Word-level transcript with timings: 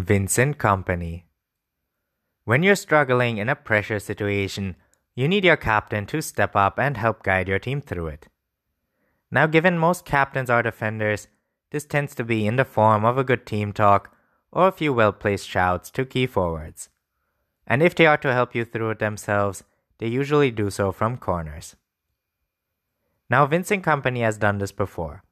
Vincent 0.00 0.56
Kompany. 0.56 1.24
When 2.44 2.62
you're 2.62 2.76
struggling 2.76 3.36
in 3.36 3.50
a 3.50 3.54
pressure 3.54 3.98
situation, 3.98 4.76
you 5.14 5.28
need 5.28 5.44
your 5.44 5.58
captain 5.58 6.06
to 6.06 6.22
step 6.22 6.56
up 6.56 6.78
and 6.78 6.96
help 6.96 7.22
guide 7.22 7.46
your 7.46 7.58
team 7.58 7.82
through 7.82 8.06
it. 8.06 8.28
Now, 9.30 9.46
given 9.46 9.76
most 9.76 10.06
captains 10.06 10.48
are 10.48 10.62
defenders, 10.62 11.28
this 11.72 11.84
tends 11.84 12.14
to 12.14 12.24
be 12.24 12.46
in 12.46 12.56
the 12.56 12.64
form 12.64 13.04
of 13.04 13.18
a 13.18 13.24
good 13.24 13.44
team 13.44 13.74
talk 13.74 14.16
or 14.50 14.66
a 14.66 14.72
few 14.72 14.94
well 14.94 15.12
placed 15.12 15.46
shouts 15.46 15.90
to 15.90 16.06
key 16.06 16.26
forwards. 16.26 16.88
And 17.66 17.82
if 17.82 17.94
they 17.94 18.06
are 18.06 18.18
to 18.18 18.32
help 18.32 18.54
you 18.54 18.64
through 18.64 18.92
it 18.92 18.98
themselves, 18.98 19.62
they 19.98 20.06
usually 20.08 20.50
do 20.50 20.70
so 20.70 20.90
from 20.92 21.18
corners. 21.18 21.76
Now, 23.28 23.44
Vincent 23.44 23.84
Kompany 23.84 24.20
has 24.20 24.38
done 24.38 24.56
this 24.56 24.72
before. 24.72 25.22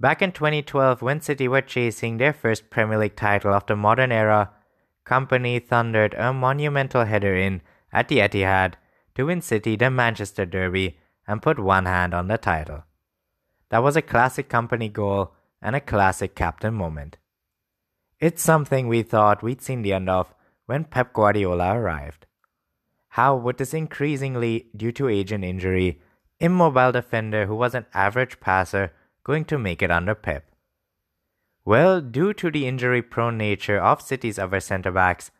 Back 0.00 0.22
in 0.22 0.32
2012, 0.32 1.02
when 1.02 1.20
City 1.20 1.46
were 1.46 1.60
chasing 1.60 2.16
their 2.16 2.32
first 2.32 2.70
Premier 2.70 2.96
League 2.96 3.16
title 3.16 3.52
of 3.52 3.66
the 3.66 3.76
modern 3.76 4.10
era, 4.10 4.50
Kompany 5.04 5.62
thundered 5.62 6.14
a 6.14 6.32
monumental 6.32 7.04
header 7.04 7.36
in 7.36 7.60
at 7.92 8.08
the 8.08 8.20
Etihad 8.20 8.74
to 9.14 9.26
win 9.26 9.42
City 9.42 9.76
the 9.76 9.90
Manchester 9.90 10.46
Derby 10.46 10.96
and 11.28 11.42
put 11.42 11.58
one 11.58 11.84
hand 11.84 12.14
on 12.14 12.28
the 12.28 12.38
title. 12.38 12.84
That 13.68 13.82
was 13.82 13.94
a 13.94 14.00
classic 14.00 14.48
Kompany 14.48 14.90
goal 14.90 15.34
and 15.60 15.76
a 15.76 15.80
classic 15.80 16.34
captain 16.34 16.72
moment. 16.72 17.18
It's 18.18 18.42
something 18.42 18.88
we 18.88 19.02
thought 19.02 19.42
we'd 19.42 19.60
seen 19.60 19.82
the 19.82 19.92
end 19.92 20.08
of 20.08 20.32
when 20.64 20.84
Pep 20.84 21.12
Guardiola 21.12 21.76
arrived. 21.76 22.24
How 23.08 23.36
would 23.36 23.58
this 23.58 23.74
increasingly, 23.74 24.70
due 24.74 24.92
to 24.92 25.08
age 25.08 25.30
and 25.30 25.44
injury, 25.44 26.00
immobile 26.38 26.90
defender 26.90 27.44
who 27.44 27.54
was 27.54 27.74
an 27.74 27.84
average 27.92 28.40
passer 28.40 28.92
going 29.30 29.44
to 29.44 29.58
make 29.58 29.80
it 29.80 29.92
under 29.92 30.16
Pep? 30.16 30.44
Well, 31.64 32.00
due 32.00 32.32
to 32.34 32.50
the 32.50 32.66
injury 32.66 33.00
prone 33.00 33.38
nature 33.38 33.78
of 33.78 34.02
City's 34.02 34.40
other 34.40 34.58
centre 34.58 34.90
backs, 34.90 35.30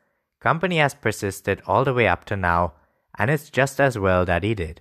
Kompany 0.41 0.77
has 0.77 0.95
persisted 0.95 1.61
all 1.67 1.83
the 1.85 1.93
way 1.93 2.07
up 2.07 2.25
to 2.27 2.37
now, 2.37 2.75
and 3.19 3.33
it's 3.33 3.51
just 3.51 3.81
as 3.81 3.99
well 3.99 4.25
that 4.27 4.45
he 4.45 4.55
did. 4.55 4.81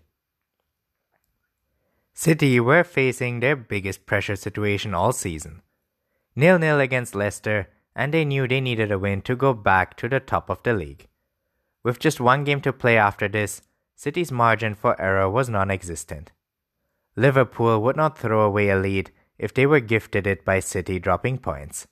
City 2.14 2.60
were 2.60 2.84
facing 2.84 3.40
their 3.40 3.56
biggest 3.56 4.06
pressure 4.06 4.36
situation 4.36 4.94
all 4.94 5.12
season. 5.12 5.64
Nil 6.36 6.60
nil 6.60 6.80
against 6.80 7.16
Leicester, 7.16 7.68
and 7.96 8.14
they 8.14 8.26
knew 8.26 8.48
they 8.48 8.62
needed 8.62 8.92
a 8.92 9.00
win 9.00 9.23
to 9.23 9.36
go 9.36 9.56
back 9.56 9.98
to 9.98 10.08
the 10.08 10.20
top 10.20 10.52
of 10.52 10.62
the 10.62 10.73
league. 10.73 11.08
With 11.82 11.98
just 11.98 12.22
one 12.22 12.44
game 12.44 12.62
to 12.62 12.72
play 12.72 12.96
after 12.96 13.28
this, 13.28 13.64
City's 13.96 14.32
margin 14.32 14.76
for 14.76 15.02
error 15.02 15.28
was 15.28 15.50
non 15.50 15.72
existent. 15.72 16.32
Liverpool 17.20 17.81
would 17.81 17.98
not 17.98 18.17
throw 18.17 18.44
away 18.44 18.70
a 18.70 18.78
lead 18.78 19.12
if 19.38 19.53
they 19.53 19.66
were 19.66 19.81
gifted 19.81 20.25
it 20.25 20.45
by 20.45 20.62
City 20.62 21.00
dropping 21.00 21.38
points. 21.38 21.86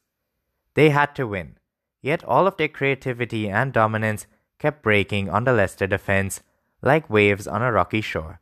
They 0.73 0.89
had 0.89 1.15
to 1.15 1.27
win, 1.27 1.57
yet 2.01 2.23
all 2.23 2.47
of 2.47 2.55
their 2.55 2.69
creativity 2.69 3.49
and 3.49 3.73
dominance 3.73 4.25
kept 4.57 4.81
breaking 4.81 5.29
on 5.29 5.43
the 5.43 5.51
Leicester 5.51 5.85
defense 5.85 6.41
like 6.81 7.09
waves 7.09 7.45
on 7.45 7.61
a 7.61 7.73
rocky 7.73 7.99
shore. 7.99 8.39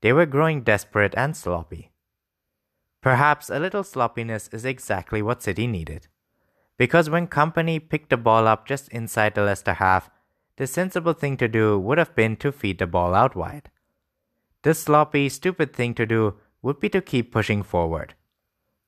They 0.00 0.14
were 0.14 0.24
growing 0.24 0.62
desperate 0.62 1.12
and 1.14 1.36
sloppy. 1.36 1.92
Perhaps 3.02 3.50
a 3.50 3.58
little 3.58 3.84
sloppiness 3.84 4.48
is 4.48 4.64
exactly 4.64 5.20
what 5.20 5.42
City 5.42 5.66
needed. 5.66 6.06
Because 6.78 7.10
when 7.10 7.26
Kompany 7.26 7.86
picked 7.86 8.08
the 8.08 8.16
ball 8.16 8.46
up 8.46 8.66
just 8.66 8.88
inside 8.88 9.34
the 9.34 9.42
Leicester 9.42 9.74
half, 9.74 10.08
the 10.56 10.66
sensible 10.66 11.12
thing 11.12 11.36
to 11.36 11.48
do 11.48 11.78
would 11.78 11.98
have 11.98 12.14
been 12.14 12.36
to 12.36 12.50
feed 12.50 12.78
the 12.78 12.86
ball 12.86 13.14
out 13.14 13.36
wide. 13.36 13.70
The 14.62 14.74
sloppy, 14.74 15.28
stupid 15.28 15.72
thing 15.72 15.94
to 15.94 16.06
do 16.06 16.34
would 16.62 16.80
be 16.80 16.88
to 16.90 17.00
keep 17.00 17.32
pushing 17.32 17.62
forward. 17.62 18.14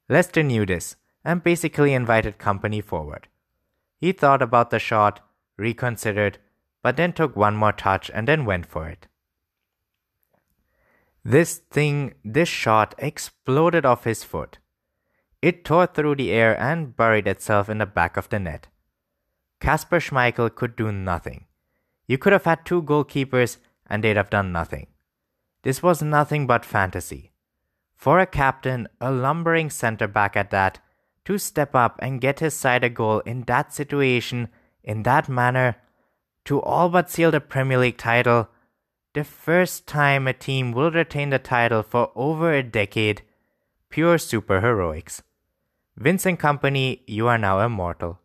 Leicester 0.08 0.42
knew 0.42 0.66
this 0.66 0.96
and 1.24 1.42
basically 1.42 1.94
invited 1.94 2.38
Kompany 2.38 2.82
forward. 2.82 3.28
He 3.96 4.12
thought 4.12 4.42
about 4.42 4.70
the 4.70 4.78
shot, 4.78 5.20
reconsidered, 5.56 6.38
but 6.82 6.96
then 6.96 7.12
took 7.12 7.36
one 7.36 7.54
more 7.54 7.72
touch 7.72 8.10
and 8.12 8.26
then 8.26 8.44
went 8.44 8.66
for 8.66 8.88
it. 8.88 9.06
This 11.24 11.58
thing, 11.58 12.14
this 12.24 12.48
shot 12.48 12.94
exploded 12.98 13.84
off 13.84 14.04
his 14.04 14.24
foot. 14.24 14.58
It 15.42 15.64
tore 15.64 15.86
through 15.86 16.16
the 16.16 16.32
air 16.32 16.58
and 16.58 16.96
buried 16.96 17.28
itself 17.28 17.68
in 17.68 17.78
the 17.78 17.86
back 17.86 18.16
of 18.16 18.28
the 18.30 18.38
net. 18.38 18.68
Kasper 19.60 20.00
Schmeichel 20.00 20.54
could 20.54 20.76
do 20.76 20.90
nothing. 20.90 21.44
You 22.06 22.18
could 22.18 22.32
have 22.32 22.44
had 22.44 22.64
two 22.64 22.82
goalkeepers 22.82 23.58
and 23.86 24.02
they'd 24.02 24.16
have 24.16 24.30
done 24.30 24.52
nothing. 24.52 24.86
This 25.62 25.82
was 25.82 26.02
nothing 26.02 26.46
but 26.46 26.64
fantasy. 26.64 27.32
For 27.94 28.18
a 28.18 28.26
captain, 28.26 28.88
a 29.00 29.12
lumbering 29.12 29.68
centre 29.68 30.08
back 30.08 30.36
at 30.36 30.50
that, 30.50 30.80
to 31.26 31.36
step 31.36 31.74
up 31.74 31.98
and 32.00 32.20
get 32.20 32.40
his 32.40 32.54
side 32.54 32.82
a 32.82 32.88
goal 32.88 33.20
in 33.20 33.42
that 33.42 33.74
situation, 33.74 34.48
in 34.82 35.02
that 35.02 35.28
manner, 35.28 35.76
to 36.46 36.62
all 36.62 36.88
but 36.88 37.10
seal 37.10 37.30
the 37.30 37.40
Premier 37.40 37.78
League 37.78 37.98
title, 37.98 38.48
the 39.12 39.24
first 39.24 39.86
time 39.86 40.26
a 40.26 40.32
team 40.32 40.72
will 40.72 40.90
retain 40.90 41.30
the 41.30 41.38
title 41.38 41.82
for 41.82 42.10
over 42.14 42.52
a 42.52 42.62
decade, 42.62 43.22
pure 43.90 44.16
superheroics. 44.16 45.20
Vincent 45.96 46.40
Kompany, 46.40 47.00
you 47.06 47.26
are 47.26 47.36
now 47.36 47.60
immortal. 47.60 48.20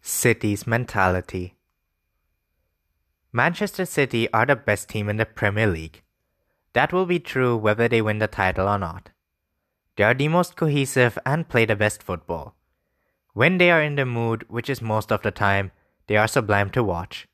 City's 0.00 0.66
mentality. 0.68 1.55
Manchester 3.36 3.84
City 3.84 4.32
are 4.32 4.46
the 4.46 4.56
best 4.56 4.88
team 4.88 5.10
in 5.10 5.18
the 5.18 5.26
Premier 5.26 5.66
League. 5.66 6.02
That 6.72 6.90
will 6.90 7.04
be 7.04 7.18
true 7.18 7.54
whether 7.54 7.86
they 7.86 8.00
win 8.00 8.18
the 8.18 8.28
title 8.28 8.66
or 8.66 8.78
not. 8.78 9.10
They 9.96 10.04
are 10.04 10.14
the 10.14 10.28
most 10.28 10.56
cohesive 10.56 11.18
and 11.26 11.46
play 11.46 11.66
the 11.66 11.76
best 11.76 12.02
football. 12.02 12.56
When 13.34 13.58
they 13.58 13.70
are 13.70 13.82
in 13.82 13.96
the 13.96 14.06
mood, 14.06 14.46
which 14.48 14.70
is 14.70 14.80
most 14.80 15.12
of 15.12 15.20
the 15.20 15.30
time, 15.30 15.72
they 16.06 16.16
are 16.16 16.26
sublime 16.26 16.70
to 16.70 16.82
watch. 16.82 17.28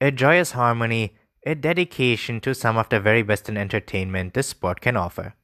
A 0.00 0.12
joyous 0.12 0.52
harmony, 0.52 1.16
a 1.44 1.56
dedication 1.56 2.40
to 2.42 2.54
some 2.54 2.76
of 2.76 2.88
the 2.88 3.00
very 3.00 3.22
best 3.22 3.48
in 3.48 3.56
entertainment 3.56 4.34
this 4.34 4.46
sport 4.46 4.80
can 4.80 4.96
offer. 4.96 5.34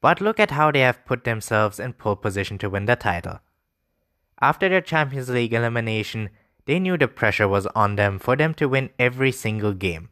But 0.00 0.20
look 0.20 0.40
at 0.40 0.50
how 0.50 0.72
they 0.72 0.80
have 0.80 1.06
put 1.06 1.22
themselves 1.22 1.78
in 1.78 1.92
pole 1.92 2.16
position 2.16 2.58
to 2.58 2.70
win 2.70 2.86
the 2.86 2.96
title. 2.96 3.38
After 4.40 4.68
their 4.68 4.80
Champions 4.80 5.28
League 5.28 5.54
elimination, 5.54 6.30
they 6.66 6.78
knew 6.78 6.96
the 6.96 7.08
pressure 7.08 7.48
was 7.48 7.66
on 7.74 7.96
them 7.96 8.18
for 8.18 8.36
them 8.36 8.54
to 8.54 8.68
win 8.68 8.90
every 8.98 9.32
single 9.32 9.72
game. 9.72 10.08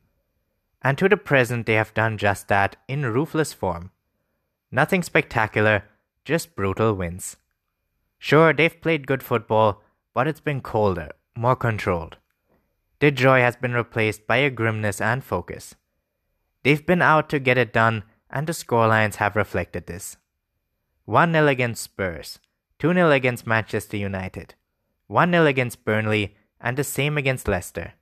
And 0.83 0.99
to 0.99 1.09
the 1.09 1.17
present, 1.17 1.67
they 1.67 1.75
have 1.75 1.95
done 1.95 2.19
just 2.19 2.49
that 2.49 2.77
in 2.89 3.07
ruthless 3.07 3.53
form. 3.53 3.91
Nothing 4.71 5.03
spectacular, 5.03 5.85
just 6.25 6.57
brutal 6.57 6.95
wins. 6.95 7.37
Sure, 8.19 8.53
they've 8.53 8.81
played 8.81 9.07
good 9.07 9.23
football, 9.23 9.83
but 10.15 10.27
it's 10.27 10.41
been 10.41 10.61
colder, 10.61 11.11
more 11.37 11.57
controlled. 11.57 12.17
Their 13.01 13.11
joy 13.11 13.41
has 13.41 13.57
been 13.57 13.73
replaced 13.73 14.27
by 14.27 14.37
a 14.39 14.51
grimness 14.51 15.01
and 15.01 15.25
focus. 15.25 15.75
They've 16.63 16.85
been 16.85 17.03
out 17.03 17.29
to 17.31 17.41
get 17.41 17.59
it 17.59 17.73
done, 17.73 18.05
and 18.31 18.47
the 18.47 18.53
scorelines 18.53 19.17
have 19.17 19.37
reflected 19.37 19.87
this 19.87 20.17
1 21.05 21.33
0 21.33 21.49
against 21.49 21.83
Spurs, 21.83 22.39
2 22.79 22.95
0 22.95 23.11
against 23.11 23.47
Manchester 23.47 23.97
United, 23.97 24.55
1 25.09 25.33
0 25.33 25.47
against 25.47 25.85
Burnley, 25.85 26.37
and 26.63 26.79
the 26.79 26.85
same 26.85 27.19
against 27.19 27.49
Leicester. 27.49 27.95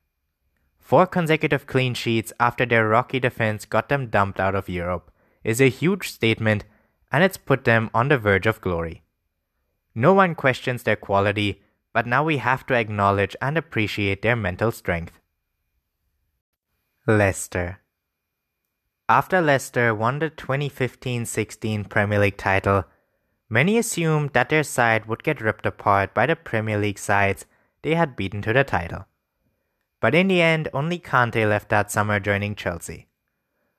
Four 0.79 1.07
consecutive 1.07 1.67
clean 1.67 1.95
sheets 1.95 2.33
after 2.39 2.67
their 2.67 2.87
rocky 2.87 3.19
defense 3.19 3.65
got 3.65 3.89
them 3.89 4.09
dumped 4.09 4.39
out 4.39 4.55
of 4.55 4.69
Europe 4.69 5.11
is 5.43 5.61
a 5.61 5.69
huge 5.69 6.11
statement, 6.11 6.65
and 7.11 7.25
it's 7.25 7.37
put 7.37 7.65
them 7.65 7.91
on 7.95 8.09
the 8.09 8.19
verge 8.19 8.47
of 8.47 8.61
glory. 8.61 9.03
No 9.95 10.13
one 10.13 10.35
questions 10.35 10.83
their 10.83 10.97
quality, 10.97 11.63
but 11.93 12.07
now 12.07 12.23
we 12.23 12.37
have 12.37 12.67
to 12.67 12.75
acknowledge 12.75 13.35
and 13.41 13.57
appreciate 13.57 14.23
their 14.23 14.37
mental 14.37 14.71
strength. 14.71 15.19
Leicester 17.07 17.81
After 19.09 19.41
Leicester 19.41 19.95
won 19.95 20.19
the 20.19 20.31
2015 20.31 21.25
16 21.25 21.85
Premier 21.85 22.19
League 22.19 22.37
title, 22.37 22.85
many 23.49 23.79
assumed 23.79 24.31
that 24.35 24.51
their 24.51 24.63
side 24.63 25.07
would 25.07 25.25
get 25.25 25.41
ripped 25.41 25.67
apart 25.67 26.15
by 26.15 26.27
the 26.27 26.37
Premier 26.37 26.79
League 26.79 26.99
sides 26.99 27.47
they 27.83 27.95
had 27.95 28.17
beaten 28.17 28.43
to 28.43 28.53
the 28.53 28.65
title. 28.65 29.07
But 30.01 30.15
in 30.15 30.29
the 30.29 30.41
end, 30.41 30.69
only 30.73 30.99
Kante 30.99 31.49
left 31.49 31.69
that 31.69 31.91
summer 31.91 32.21
joining 32.21 32.55
Chelsea. 32.55 33.09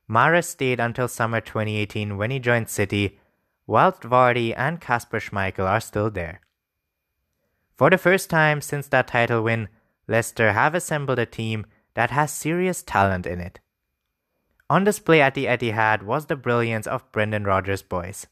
Mahrez 0.09 0.45
stayed 0.45 0.79
until 0.79 1.07
summer 1.07 1.41
2018 1.41 2.17
when 2.17 2.31
he 2.31 2.39
joined 2.39 2.69
City, 2.69 3.19
whilst 3.65 4.01
Vardy 4.01 4.53
and 4.55 4.81
Kasper 4.81 5.19
Schmeichel 5.19 5.67
are 5.67 5.79
still 5.79 6.09
there. 6.09 6.41
For 7.77 7.89
the 7.89 7.97
first 7.97 8.29
time 8.29 8.61
since 8.61 8.87
that 8.89 9.07
title 9.07 9.41
win, 9.43 9.69
Leicester 10.07 10.51
have 10.51 10.75
assembled 10.75 11.19
a 11.19 11.25
team 11.25 11.65
that 11.93 12.11
has 12.11 12.31
serious 12.31 12.83
talent 12.83 13.25
in 13.25 13.39
it. 13.39 13.59
On 14.69 14.83
display 14.83 15.21
at 15.21 15.33
the 15.33 15.45
Etihad 15.45 16.03
was 16.03 16.25
the 16.25 16.35
brilliance 16.35 16.87
of 16.87 17.11
Brendan 17.11 17.45
Rodgers' 17.45 17.81
boys. 17.81 18.27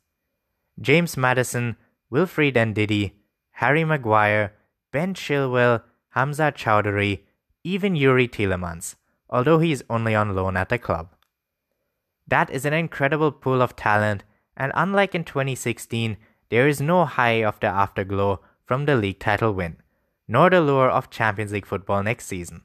James 0.80 1.16
Maddison, 1.16 1.76
Wilfried 2.12 2.54
Ndidi, 2.54 3.14
Harry 3.52 3.84
Maguire, 3.84 4.54
Ben 4.92 5.14
Chilwell, 5.14 5.84
Hamza 6.10 6.52
Choudhury, 6.52 7.24
even 7.64 7.94
Youri 7.94 8.30
Tielemans, 8.30 8.96
although 9.30 9.60
he 9.60 9.72
is 9.72 9.84
only 9.90 10.16
on 10.16 10.36
loan 10.36 10.58
at 10.58 10.70
the 10.70 10.78
club. 10.78 11.14
That 12.28 12.50
is 12.50 12.66
an 12.66 12.74
incredible 12.74 13.32
pool 13.32 13.62
of 13.62 13.76
talent, 13.76 14.24
and 14.56 14.72
unlike 14.76 15.16
in 15.16 15.24
2016, 15.24 16.18
there 16.50 16.68
is 16.68 16.82
no 16.82 17.06
high 17.06 17.44
of 17.44 17.60
the 17.60 17.68
afterglow 17.68 18.42
from 18.66 18.86
the 18.86 18.96
league 18.96 19.20
title 19.20 19.54
win, 19.54 19.78
nor 20.28 20.50
the 20.50 20.62
lure 20.62 20.90
of 20.90 21.10
Champions 21.10 21.52
League 21.52 21.66
football 21.66 22.04
next 22.04 22.26
season. 22.26 22.64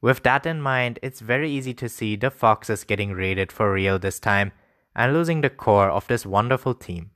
With 0.00 0.22
that 0.24 0.46
in 0.46 0.60
mind, 0.60 0.98
it's 1.02 1.20
very 1.20 1.50
easy 1.50 1.74
to 1.74 1.88
see 1.88 2.16
the 2.16 2.30
Foxes 2.30 2.84
getting 2.84 3.12
raided 3.12 3.52
for 3.52 3.72
real 3.72 3.98
this 3.98 4.18
time 4.18 4.52
and 4.94 5.12
losing 5.12 5.40
the 5.40 5.50
core 5.50 5.88
of 5.88 6.06
this 6.08 6.26
wonderful 6.26 6.74
team. 6.74 7.10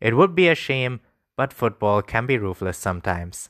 It 0.00 0.16
would 0.16 0.34
be 0.34 0.48
a 0.48 0.54
shame, 0.54 1.00
but 1.38 1.52
football 1.52 2.02
can 2.02 2.26
be 2.26 2.36
ruthless 2.36 2.76
sometimes. 2.76 3.48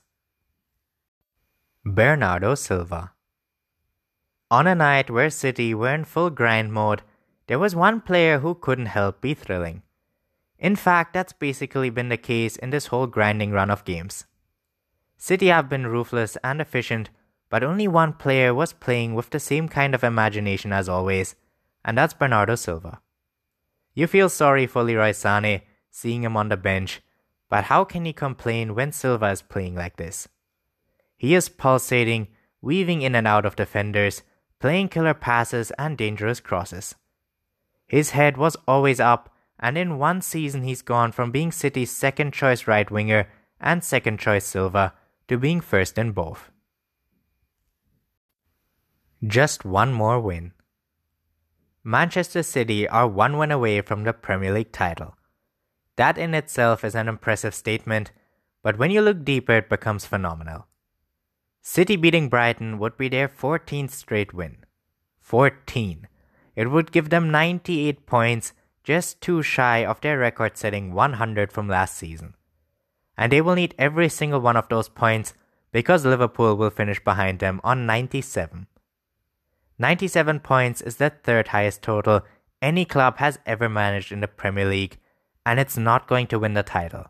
Bernardo 1.84 2.54
Silva 2.54 3.12
On 4.50 4.66
a 4.66 4.74
night 4.74 5.10
where 5.10 5.30
City 5.30 5.74
were 5.74 5.94
in 5.94 6.04
full 6.04 6.30
grind 6.30 6.72
mode, 6.72 7.02
there 7.46 7.58
was 7.58 7.74
one 7.74 8.00
player 8.00 8.40
who 8.40 8.54
couldn't 8.54 8.94
help 8.98 9.22
be 9.22 9.32
thrilling. 9.32 9.82
In 10.58 10.76
fact, 10.76 11.14
that's 11.14 11.32
basically 11.32 11.88
been 11.88 12.10
the 12.10 12.16
case 12.16 12.56
in 12.56 12.70
this 12.70 12.88
whole 12.88 13.06
grinding 13.06 13.52
run 13.52 13.70
of 13.70 13.84
games. 13.84 14.26
City 15.16 15.48
have 15.48 15.68
been 15.68 15.86
ruthless 15.86 16.36
and 16.44 16.60
efficient 16.60 17.10
but 17.50 17.64
only 17.64 17.88
one 17.88 18.12
player 18.12 18.52
was 18.52 18.72
playing 18.72 19.14
with 19.14 19.30
the 19.30 19.40
same 19.40 19.68
kind 19.68 19.94
of 19.94 20.04
imagination 20.04 20.72
as 20.72 20.88
always, 20.88 21.34
and 21.84 21.96
that's 21.96 22.14
Bernardo 22.14 22.54
Silva. 22.54 23.00
You 23.94 24.06
feel 24.06 24.28
sorry 24.28 24.66
for 24.66 24.82
Leroy 24.82 25.12
Sane 25.12 25.62
seeing 25.90 26.22
him 26.22 26.36
on 26.36 26.48
the 26.48 26.56
bench, 26.56 27.00
but 27.48 27.64
how 27.64 27.84
can 27.84 28.04
he 28.04 28.12
complain 28.12 28.74
when 28.74 28.92
Silva 28.92 29.30
is 29.30 29.42
playing 29.42 29.74
like 29.74 29.96
this? 29.96 30.28
He 31.16 31.34
is 31.34 31.48
pulsating, 31.48 32.28
weaving 32.60 33.02
in 33.02 33.14
and 33.14 33.26
out 33.26 33.46
of 33.46 33.56
defenders, 33.56 34.22
playing 34.60 34.88
killer 34.88 35.14
passes 35.14 35.70
and 35.72 35.96
dangerous 35.96 36.40
crosses. 36.40 36.94
His 37.86 38.10
head 38.10 38.36
was 38.36 38.56
always 38.66 39.00
up, 39.00 39.34
and 39.58 39.78
in 39.78 39.98
one 39.98 40.20
season 40.20 40.62
he's 40.62 40.82
gone 40.82 41.10
from 41.10 41.30
being 41.30 41.50
City's 41.50 41.90
second 41.90 42.32
choice 42.32 42.66
right 42.66 42.90
winger 42.90 43.28
and 43.60 43.82
second 43.82 44.18
choice 44.18 44.44
Silva 44.44 44.94
to 45.26 45.38
being 45.38 45.60
first 45.60 45.98
in 45.98 46.12
both. 46.12 46.50
Just 49.26 49.64
one 49.64 49.92
more 49.92 50.20
win. 50.20 50.52
Manchester 51.82 52.42
City 52.42 52.88
are 52.88 53.08
one 53.08 53.36
win 53.36 53.50
away 53.50 53.80
from 53.80 54.04
the 54.04 54.12
Premier 54.12 54.52
League 54.52 54.72
title. 54.72 55.16
That 55.98 56.16
in 56.16 56.32
itself 56.32 56.84
is 56.84 56.94
an 56.94 57.08
impressive 57.08 57.52
statement, 57.52 58.12
but 58.62 58.78
when 58.78 58.92
you 58.92 59.00
look 59.00 59.24
deeper, 59.24 59.56
it 59.56 59.68
becomes 59.68 60.06
phenomenal. 60.06 60.68
City 61.60 61.96
beating 61.96 62.28
Brighton 62.28 62.78
would 62.78 62.96
be 62.96 63.08
their 63.08 63.28
14th 63.28 63.90
straight 63.90 64.32
win. 64.32 64.58
14. 65.18 66.06
It 66.54 66.70
would 66.70 66.92
give 66.92 67.10
them 67.10 67.32
98 67.32 68.06
points, 68.06 68.52
just 68.84 69.20
too 69.20 69.42
shy 69.42 69.84
of 69.84 70.00
their 70.00 70.18
record 70.18 70.56
setting 70.56 70.92
100 70.92 71.50
from 71.50 71.66
last 71.66 71.96
season. 71.96 72.34
And 73.16 73.32
they 73.32 73.40
will 73.40 73.56
need 73.56 73.74
every 73.76 74.08
single 74.08 74.40
one 74.40 74.56
of 74.56 74.68
those 74.68 74.88
points 74.88 75.34
because 75.72 76.04
Liverpool 76.06 76.56
will 76.56 76.70
finish 76.70 77.02
behind 77.02 77.40
them 77.40 77.60
on 77.64 77.86
97. 77.86 78.68
97 79.80 80.38
points 80.40 80.80
is 80.80 80.96
the 80.96 81.10
third 81.10 81.48
highest 81.48 81.82
total 81.82 82.22
any 82.62 82.84
club 82.84 83.18
has 83.18 83.40
ever 83.44 83.68
managed 83.68 84.12
in 84.12 84.20
the 84.20 84.28
Premier 84.28 84.64
League, 84.64 84.98
and 85.48 85.58
it's 85.58 85.78
not 85.78 86.06
going 86.06 86.26
to 86.28 86.38
win 86.38 86.54
the 86.54 86.62
title. 86.62 87.06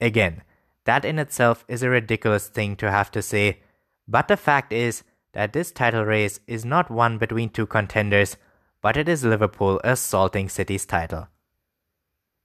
Again, 0.00 0.42
that 0.84 1.04
in 1.04 1.18
itself 1.18 1.64
is 1.68 1.82
a 1.82 1.88
ridiculous 1.88 2.48
thing 2.48 2.76
to 2.76 2.90
have 2.90 3.10
to 3.12 3.22
say, 3.22 3.60
but 4.06 4.28
the 4.28 4.36
fact 4.36 4.72
is 4.72 5.02
that 5.32 5.52
this 5.52 5.72
title 5.72 6.04
race 6.04 6.40
is 6.46 6.64
not 6.64 6.90
one 6.90 7.16
between 7.18 7.48
two 7.48 7.66
contenders, 7.66 8.36
but 8.82 8.96
it 8.96 9.08
is 9.08 9.24
Liverpool 9.24 9.80
assaulting 9.84 10.48
City's 10.48 10.84
title. 10.84 11.28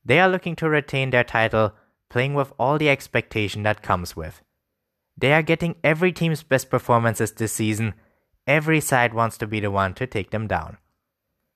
They 0.05 0.19
are 0.19 0.29
looking 0.29 0.55
to 0.57 0.69
retain 0.69 1.09
their 1.09 1.25
title, 1.25 1.73
playing 2.09 2.33
with 2.33 2.53
all 2.57 2.77
the 2.77 2.89
expectation 2.89 3.63
that 3.63 3.81
comes 3.81 4.15
with. 4.15 4.41
They 5.17 5.33
are 5.33 5.41
getting 5.41 5.75
every 5.83 6.13
team's 6.13 6.43
best 6.43 6.69
performances 6.69 7.31
this 7.31 7.53
season 7.53 7.95
Every 8.47 8.79
side 8.79 9.13
wants 9.13 9.37
to 9.39 9.47
be 9.47 9.59
the 9.59 9.69
one 9.69 9.93
to 9.95 10.07
take 10.07 10.31
them 10.31 10.47
down. 10.47 10.77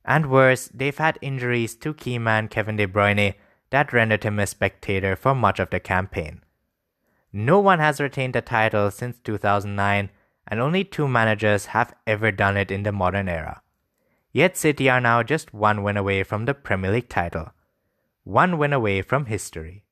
And 0.04 0.30
worse, 0.30 0.68
they've 0.74 0.98
had 0.98 1.18
injuries 1.22 1.76
to 1.78 1.94
key 1.94 2.20
man 2.20 2.50
Kevin 2.50 2.76
De 2.76 2.86
Bruyne 2.86 3.36
that 3.72 3.92
rendered 3.92 4.24
him 4.24 4.40
a 4.40 4.46
spectator 4.46 5.16
for 5.16 5.34
much 5.34 5.60
of 5.60 5.70
the 5.70 5.80
campaign. 5.80 6.42
No 7.34 7.60
one 7.60 7.80
has 7.80 8.00
retained 8.00 8.36
the 8.36 8.42
title 8.42 8.92
since 8.92 9.18
2009, 9.24 10.10
and 10.48 10.60
only 10.60 10.84
two 10.84 11.08
managers 11.08 11.68
have 11.68 11.94
ever 12.06 12.32
done 12.32 12.58
it 12.58 12.72
in 12.72 12.84
the 12.84 12.92
modern 12.92 13.30
era. 13.30 13.62
Yet 14.34 14.58
City 14.58 14.90
are 14.90 15.02
now 15.02 15.24
just 15.24 15.54
one 15.54 15.84
win 15.84 15.98
away 15.98 16.24
from 16.24 16.46
the 16.46 16.54
Premier 16.54 16.92
League 16.92 17.10
title. 17.10 17.52
One 18.24 18.58
win 18.58 18.74
away 18.74 19.02
from 19.02 19.26
history. 19.26 19.84